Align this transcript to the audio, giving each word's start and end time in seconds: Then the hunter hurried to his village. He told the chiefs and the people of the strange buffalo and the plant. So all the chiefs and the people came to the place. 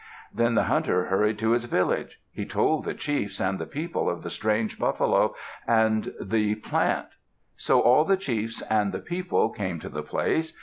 Then 0.33 0.55
the 0.55 0.63
hunter 0.63 1.05
hurried 1.05 1.37
to 1.37 1.51
his 1.51 1.65
village. 1.65 2.19
He 2.31 2.43
told 2.43 2.83
the 2.85 2.95
chiefs 2.95 3.39
and 3.39 3.59
the 3.59 3.67
people 3.67 4.09
of 4.09 4.23
the 4.23 4.31
strange 4.31 4.79
buffalo 4.79 5.35
and 5.67 6.11
the 6.19 6.55
plant. 6.55 7.09
So 7.55 7.81
all 7.81 8.03
the 8.03 8.17
chiefs 8.17 8.63
and 8.63 8.93
the 8.93 8.99
people 8.99 9.51
came 9.51 9.79
to 9.79 9.89
the 9.89 10.01
place. 10.01 10.53